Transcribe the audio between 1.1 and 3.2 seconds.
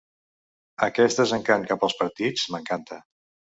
desencant cap als partits m'encanta.